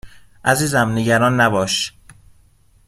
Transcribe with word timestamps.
عزیزم 0.45 0.89
نگران 0.97 1.41
نباش 1.41 1.93